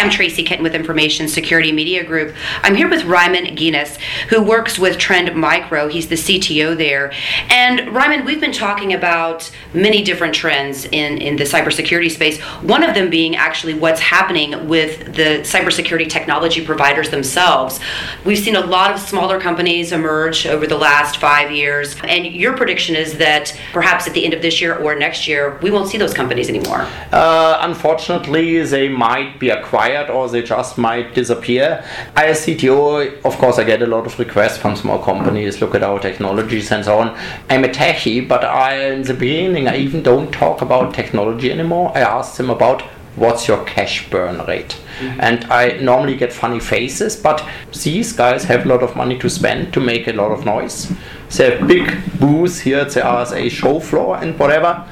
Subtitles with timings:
[0.00, 2.34] I'm Tracy Kitten with Information Security Media Group.
[2.62, 3.98] I'm here with Raimund Genes,
[4.30, 5.88] who works with Trend Micro.
[5.88, 7.12] He's the CTO there.
[7.50, 12.40] And Raimund, we've been talking about many different trends in, in the cybersecurity space.
[12.62, 17.78] One of them being actually what's happening with the cybersecurity technology providers themselves.
[18.24, 21.94] We've seen a lot of smaller companies emerge over the last five years.
[22.04, 25.58] And your prediction is that perhaps at the end of this year or next year,
[25.60, 26.88] we won't see those companies anymore.
[27.12, 31.84] Uh, unfortunately, they might be acquired acquired or they just might disappear.
[32.16, 35.82] As CTO, of course, I get a lot of requests from small companies, look at
[35.82, 37.18] our technologies and so on.
[37.48, 41.92] I'm a techie, but I, in the beginning, I even don't talk about technology anymore.
[41.94, 42.82] I ask them about
[43.16, 44.76] what's your cash burn rate?
[45.00, 45.20] Mm-hmm.
[45.20, 47.44] And I normally get funny faces, but
[47.82, 50.92] these guys have a lot of money to spend to make a lot of noise.
[51.36, 54.86] They have big booths here at the RSA show floor and whatever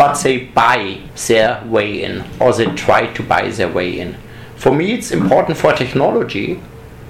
[0.00, 4.16] but they buy their way in or they try to buy their way in.
[4.60, 6.60] For me, it's important for technology.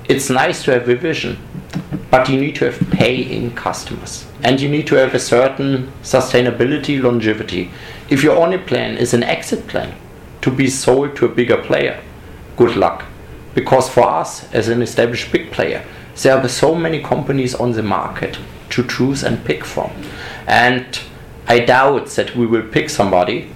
[0.09, 1.37] It's nice to have a vision,
[2.09, 7.03] but you need to have paying customers and you need to have a certain sustainability
[7.03, 7.73] longevity.
[8.09, 9.97] If your only plan is an exit plan
[10.43, 12.01] to be sold to a bigger player,
[12.57, 13.05] good luck.
[13.57, 15.85] Because for us, as an established big player,
[16.23, 18.39] there are so many companies on the market
[18.69, 19.91] to choose and pick from.
[20.47, 21.01] And
[21.49, 23.51] I doubt that we will pick somebody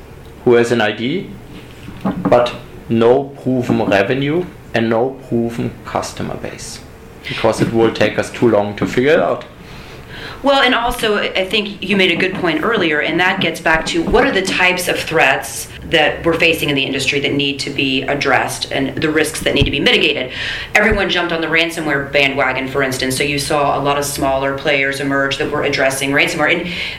[0.45, 1.31] who has an ID,
[2.29, 2.57] but
[2.89, 6.81] no proven revenue and no proven customer base
[7.29, 9.45] because it will take us too long to figure it out.
[10.43, 13.87] Well, and also, I think you made a good point earlier, and that gets back
[13.87, 17.59] to what are the types of threats that we're facing in the industry that need
[17.61, 20.33] to be addressed and the risks that need to be mitigated.
[20.75, 24.59] Everyone jumped on the ransomware bandwagon, for instance, so you saw a lot of smaller
[24.59, 26.53] players emerge that were addressing ransomware,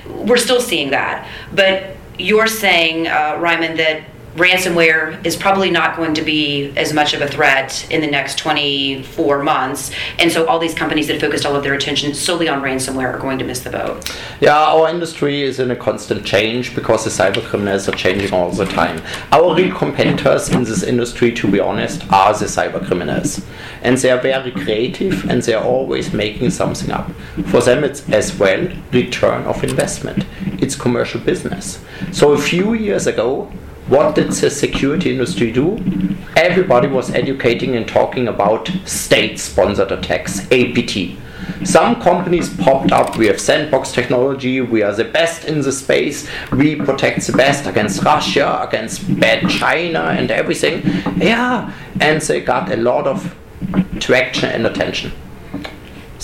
[0.07, 1.29] and we're still seeing that.
[1.53, 4.05] But you're saying, uh, Raimund, that
[4.35, 8.37] ransomware is probably not going to be as much of a threat in the next
[8.37, 9.91] 24 months.
[10.19, 13.19] And so all these companies that focused all of their attention solely on ransomware are
[13.19, 14.13] going to miss the boat.
[14.41, 18.51] Yeah, our industry is in a constant change because the cyber criminals are changing all
[18.51, 19.01] the time.
[19.31, 23.41] Our real competitors in this industry, to be honest, are the cyber criminals.
[23.83, 27.09] And they are very creative and they are always making something up.
[27.47, 30.25] For them, it's as well return of investment.
[30.61, 31.79] It's commercial business.
[32.11, 33.51] So a few years ago,
[33.87, 35.77] what did the security industry do?
[36.35, 41.19] Everybody was educating and talking about state sponsored attacks, APT.
[41.63, 43.15] Some companies popped up.
[43.15, 44.59] We have sandbox technology.
[44.59, 46.27] We are the best in the space.
[46.51, 50.81] We protect the best against Russia, against bad China, and everything.
[51.17, 51.71] Yeah,
[52.01, 53.35] and they got a lot of
[53.99, 55.11] traction and attention.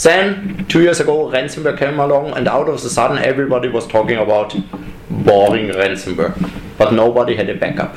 [0.02, 4.18] Then, two years ago, ransomware came along, and out of the sudden, everybody was talking
[4.18, 4.56] about
[5.10, 7.96] boring ransomware but nobody had a backup.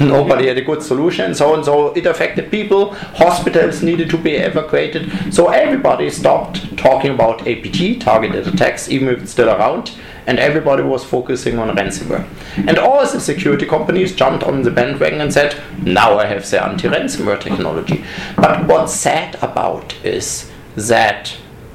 [0.00, 2.92] nobody had a good solution, so and so it affected people.
[3.24, 9.22] Hospitals needed to be evacuated, so everybody stopped talking about APT, targeted attacks, even if
[9.22, 9.92] it's still around,
[10.26, 12.28] and everybody was focusing on ransomware.
[12.56, 16.62] And all the security companies jumped on the bandwagon and said, "Now I have the
[16.62, 18.04] anti-ransomware technology."
[18.36, 21.34] But what's sad about is that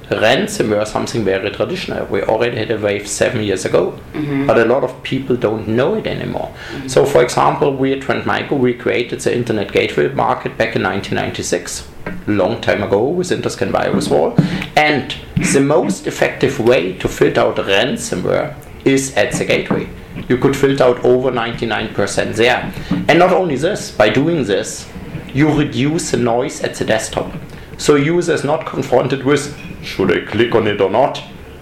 [0.10, 2.06] ransomware something very traditional.
[2.06, 4.46] We already had a wave seven years ago, mm-hmm.
[4.46, 6.54] but a lot of people don't know it anymore.
[6.72, 6.88] Mm-hmm.
[6.88, 10.84] So, for example, we at Trend Micro we created the internet gateway market back in
[10.84, 11.90] 1996,
[12.28, 14.40] long time ago with InterScan VirusWall,
[14.76, 15.16] and
[15.54, 19.90] the most effective way to filter out ransomware is at the gateway.
[20.30, 22.72] You could filter out over 99% there.
[23.08, 24.88] And not only this, by doing this,
[25.34, 27.34] you reduce the noise at the desktop.
[27.78, 31.22] So user is not confronted with should I click on it or not?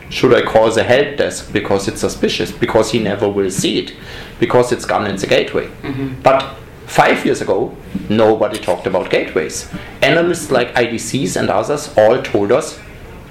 [0.10, 2.52] Should I call the help desk because it's suspicious?
[2.52, 3.94] Because he never will see it,
[4.40, 5.68] because it's gone in the gateway.
[5.68, 6.22] Mm-hmm.
[6.22, 6.56] But
[6.86, 7.76] five years ago,
[8.10, 9.72] nobody talked about gateways.
[10.02, 12.78] Analysts like IDCs and others all told us,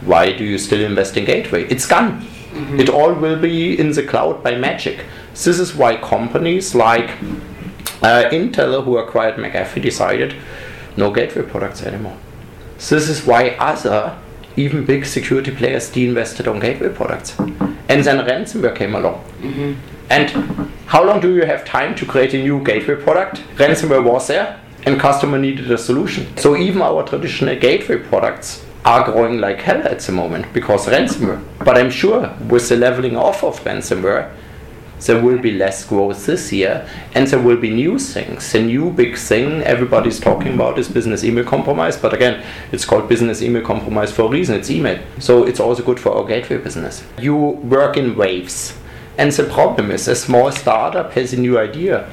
[0.01, 1.65] why do you still invest in gateway?
[1.65, 2.23] It's gone.
[2.23, 2.81] Mm-hmm.
[2.81, 5.05] It all will be in the cloud by magic.
[5.33, 7.11] This is why companies like
[8.03, 10.35] uh, Intel, who acquired McAfee, decided
[10.97, 12.17] no gateway products anymore.
[12.89, 14.19] This is why other
[14.57, 17.39] even big security players de-invested on gateway products.
[17.39, 19.23] And then ransomware came along.
[19.41, 19.75] Mm-hmm.
[20.11, 20.31] And
[20.87, 23.43] how long do you have time to create a new gateway product?
[23.57, 26.37] Ransomware was there, and customer needed a solution.
[26.37, 31.45] So even our traditional gateway products are growing like hell at the moment because ransomware.
[31.59, 34.35] But I'm sure with the leveling off of ransomware,
[35.07, 38.53] there will be less growth this year and there will be new things.
[38.53, 43.09] The new big thing everybody's talking about is business email compromise, but again, it's called
[43.09, 45.03] business email compromise for a reason, it's email.
[45.19, 47.03] So it's also good for our gateway business.
[47.19, 48.77] You work in waves.
[49.19, 52.11] And the problem is a small startup has a new idea.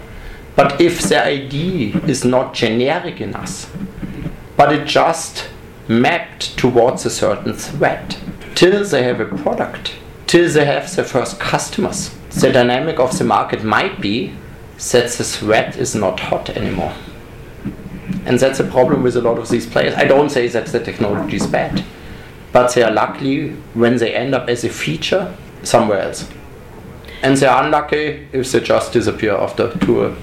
[0.56, 3.72] But if the idea is not generic enough,
[4.56, 5.50] but it just
[5.88, 8.20] mapped towards a certain threat,
[8.56, 9.94] till they have a product,
[10.26, 14.34] till they have their first customers, the dynamic of the market might be
[14.92, 16.94] that the threat is not hot anymore.
[18.26, 19.94] And that's a problem with a lot of these players.
[19.96, 21.84] I don't say that the technology is bad,
[22.52, 26.30] but they are lucky when they end up as a feature somewhere else.
[27.24, 30.16] And they are unlucky if they just disappear after two or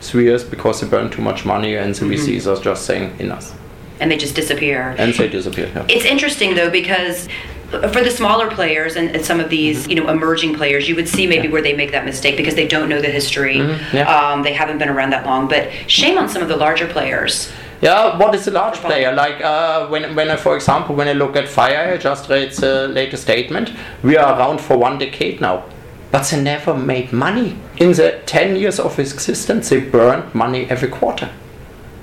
[0.00, 2.14] three years because they burn too much money and the mm-hmm.
[2.14, 3.56] VCs are just saying enough.
[4.00, 4.94] And they just disappear.
[4.98, 5.70] And they disappear.
[5.74, 5.86] Yeah.
[5.88, 7.28] It's interesting though because
[7.70, 11.08] for the smaller players and, and, some of these you know emerging players you would
[11.08, 11.52] see maybe yeah.
[11.52, 13.96] where they make that mistake because they don't know the history mm-hmm.
[13.96, 14.32] yeah.
[14.32, 17.52] um, they haven't been around that long but shame on some of the larger players
[17.80, 19.10] yeah, what is a large player?
[19.10, 22.52] Like uh, when, when I, for example, when I look at Fire, I just read
[22.52, 23.72] the latest statement.
[24.02, 25.64] We are around for one decade now,
[26.10, 27.56] but they never made money.
[27.78, 31.30] In the 10 years of existence, they burned money every quarter.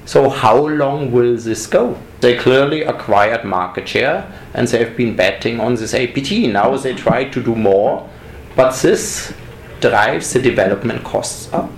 [0.07, 1.97] So how long will this go?
[2.21, 6.31] They clearly acquired market share and they have been betting on this APT.
[6.47, 8.09] Now they try to do more,
[8.55, 9.33] but this
[9.81, 11.69] drives the development costs up.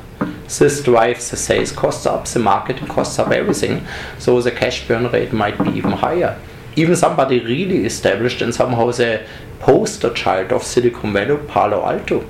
[0.47, 3.87] This drives the sales costs up, the marketing costs up, everything.
[4.19, 6.39] So the cash burn rate might be even higher.
[6.75, 9.25] Even somebody really established and somehow the
[9.59, 12.29] poster child of Silicon Valley, Palo Alto,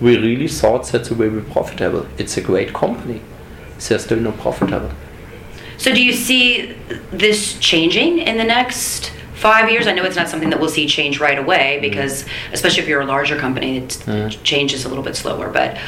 [0.00, 2.06] we really thought that they will be profitable.
[2.18, 3.20] It's a great company.
[3.80, 4.92] They're still not profitable.
[5.80, 6.74] So do you see
[7.10, 9.86] this changing in the next five years?
[9.86, 13.00] I know it's not something that we'll see change right away because, especially if you're
[13.00, 14.42] a larger company, it mm.
[14.42, 15.48] changes a little bit slower.
[15.48, 15.78] But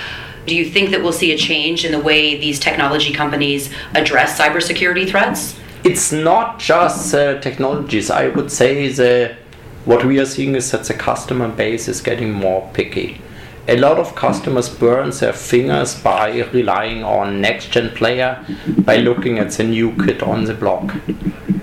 [0.46, 4.40] do you think that we'll see a change in the way these technology companies address
[4.40, 5.60] cybersecurity threats?
[5.84, 8.10] It's not just uh, technologies.
[8.10, 9.36] I would say the
[9.84, 13.20] what we are seeing is that the customer base is getting more picky.
[13.68, 18.44] A lot of customers burn their fingers by relying on next gen player
[18.78, 20.94] by looking at the new kid on the block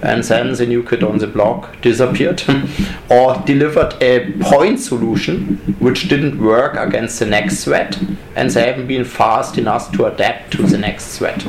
[0.02, 2.42] and then the new kid on the block disappeared
[3.10, 8.00] or delivered a point solution which didn't work against the next threat
[8.36, 11.46] and they haven't been fast enough to adapt to the next threat.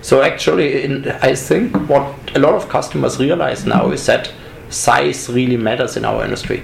[0.00, 4.32] So actually, in, I think what a lot of customers realize now is that
[4.72, 6.62] size really matters in our industry.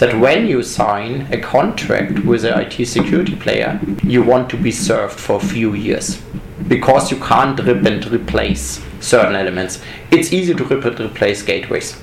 [0.00, 4.72] That when you sign a contract with an IT security player, you want to be
[4.72, 6.20] served for a few years
[6.68, 9.80] because you can't rip and replace certain elements.
[10.10, 12.00] It's easy to rip and replace gateways.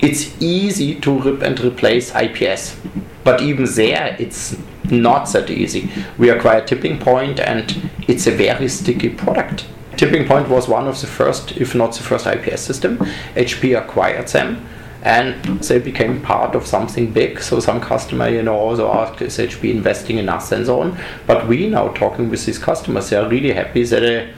[0.00, 2.76] It's easy to rip and replace IPS,
[3.24, 4.56] but even there it's
[4.90, 5.90] not that easy.
[6.18, 9.66] We acquired TippingPoint and it's a very sticky product.
[9.92, 12.96] TippingPoint was one of the first, if not the first IPS system.
[13.36, 14.66] HP acquired them
[15.02, 17.40] and they became part of something big.
[17.40, 20.98] So some customer, you know, also asked, is HP investing in us and so on.
[21.26, 24.32] But we now talking with these customers, they are really happy that a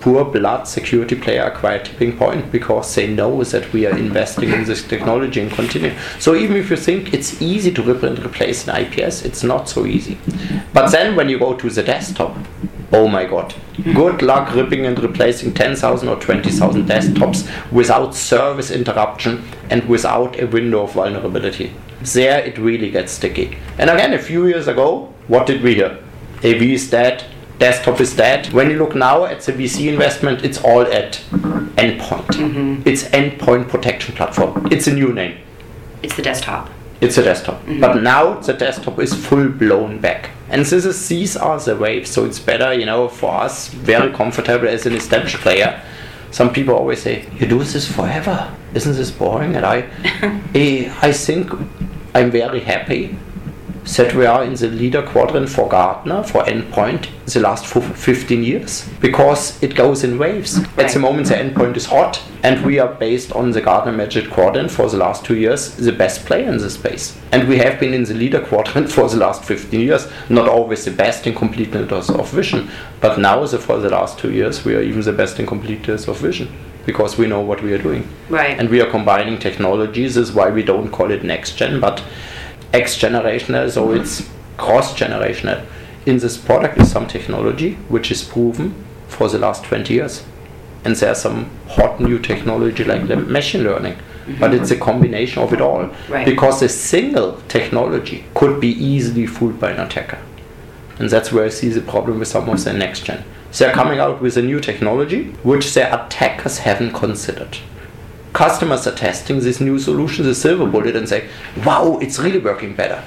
[0.00, 4.82] poor blood security player acquired TippingPoint because they know that we are investing in this
[4.86, 5.92] technology and continue.
[6.18, 9.68] So even if you think it's easy to rip and replace an IPS, it's not
[9.68, 10.18] so easy.
[10.72, 12.36] But then when you go to the desktop,
[12.92, 13.54] oh my god,
[13.94, 20.46] good luck ripping and replacing 10,000 or 20,000 desktops without service interruption and without a
[20.46, 21.72] window of vulnerability.
[22.02, 23.56] There it really gets sticky.
[23.78, 25.98] And again, a few years ago, what did we hear?
[26.44, 27.24] AV is dead,
[27.58, 28.52] desktop is dead.
[28.52, 31.22] When you look now at the VC investment, it's all at
[31.76, 32.26] endpoint.
[32.26, 32.88] Mm-hmm.
[32.88, 34.68] It's endpoint protection platform.
[34.70, 35.38] It's a new name.
[36.02, 36.68] It's the desktop.
[37.02, 37.60] It's a desktop.
[37.62, 37.80] Mm-hmm.
[37.80, 40.30] But now the desktop is full blown back.
[40.48, 42.10] And this is these are the waves.
[42.10, 45.82] So it's better, you know, for us, very comfortable as an established player.
[46.30, 48.54] Some people always say, You do this forever.
[48.72, 49.56] Isn't this boring?
[49.56, 49.80] And I
[50.54, 51.50] eh, I think
[52.14, 53.16] I'm very happy
[53.84, 58.88] that we are in the leader quadrant for Gartner for endpoint the last 15 years
[59.00, 60.58] because it goes in waves.
[60.58, 60.86] Right.
[60.86, 64.30] At the moment, the endpoint is hot, and we are based on the Gartner Magic
[64.30, 67.18] Quadrant for the last two years, the best player in the space.
[67.32, 70.84] And we have been in the leader quadrant for the last 15 years, not always
[70.84, 72.70] the best in completeness of vision,
[73.00, 76.06] but now the, for the last two years, we are even the best in completeness
[76.08, 76.48] of vision
[76.86, 78.08] because we know what we are doing.
[78.28, 78.58] Right.
[78.58, 80.14] And we are combining technologies.
[80.14, 82.02] This is why we don't call it next gen, but
[82.72, 85.64] X generational, so it's cross generational.
[86.06, 88.74] In this product is some technology which is proven
[89.08, 90.24] for the last 20 years.
[90.84, 93.94] And there's some hot new technology like the machine learning.
[93.94, 94.40] Mm-hmm.
[94.40, 95.90] But it's a combination of it all.
[96.08, 96.24] Right.
[96.24, 100.18] Because a single technology could be easily fooled by an attacker.
[100.98, 103.24] And that's where I see the problem with some of the next gen.
[103.52, 107.58] They're coming out with a new technology which their attackers haven't considered
[108.42, 111.28] customers are testing this new solution, the silver bullet, and say,
[111.64, 113.00] wow, it's really working better.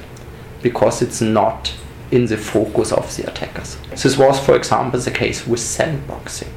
[0.62, 1.74] Because it's not
[2.10, 3.76] in the focus of the attackers.
[4.02, 6.48] This was, for example, the case with sandboxing.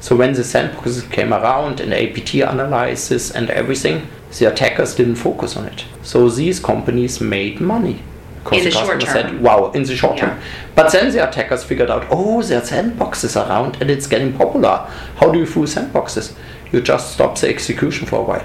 [0.00, 5.56] So when the sandboxes came around and APT analysis and everything, the attackers didn't focus
[5.56, 5.84] on it.
[6.02, 8.02] So these companies made money.
[8.50, 9.12] In the, the short term.
[9.12, 10.30] Said, wow, in the short yeah.
[10.30, 10.40] term.
[10.74, 14.90] But then the attackers figured out, oh, there are sandboxes around and it's getting popular.
[15.16, 16.34] How do you fool sandboxes?
[16.72, 18.44] You just stop the execution for a while.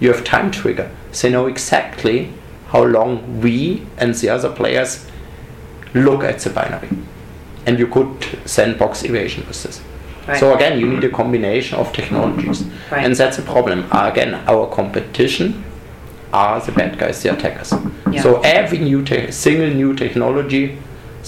[0.00, 0.90] You have time trigger.
[1.20, 2.32] They know exactly
[2.68, 5.06] how long we and the other players
[5.94, 6.88] look at the binary.
[7.66, 9.80] And you could sandbox evasion with this.
[10.26, 10.38] Right.
[10.38, 13.04] So again, you need a combination of technologies, right.
[13.04, 13.86] and that's a problem.
[13.90, 15.64] Again, our competition
[16.32, 17.72] are the bad guys, the attackers.
[18.10, 18.22] Yeah.
[18.22, 20.78] So every new single new technology,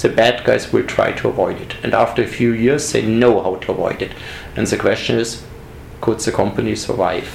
[0.00, 3.42] the bad guys will try to avoid it, and after a few years, they know
[3.42, 4.12] how to avoid it.
[4.56, 5.42] And the question is,
[6.02, 7.26] could the company survive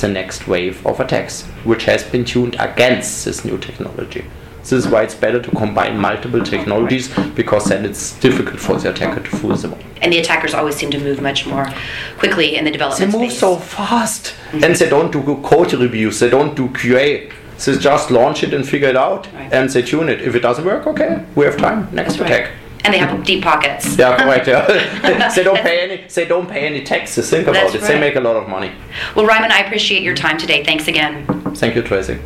[0.00, 4.26] the next wave of attacks, which has been tuned against this new technology?
[4.60, 8.90] This is why it's better to combine multiple technologies because then it's difficult for the
[8.90, 9.78] attacker to fool them all.
[10.02, 11.72] And the attackers always seem to move much more
[12.18, 13.40] quickly in the development They move space.
[13.40, 14.34] so fast.
[14.50, 14.64] Mm-hmm.
[14.64, 17.32] And they don't do code reviews, they don't do QA.
[17.64, 19.50] They just launch it and figure it out right.
[19.50, 20.20] and they tune it.
[20.20, 21.88] If it doesn't work, okay, we have time.
[21.94, 22.50] Next That's attack.
[22.50, 23.98] Right and they have deep pockets.
[23.98, 24.46] Yeah, right.
[24.46, 25.32] Yeah.
[25.34, 26.06] they don't pay any.
[26.08, 27.28] They don't pay any taxes.
[27.28, 27.82] Think about That's it.
[27.82, 27.88] Right.
[27.88, 28.72] They make a lot of money.
[29.14, 30.64] Well, Raimund, I appreciate your time today.
[30.64, 31.26] Thanks again.
[31.56, 32.18] Thank you, Tracy.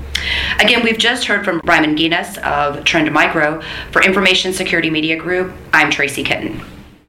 [0.61, 3.63] Again, we've just heard from Raimund Genes of Trend Micro.
[3.91, 6.61] For Information Security Media Group, I'm Tracy Kitten.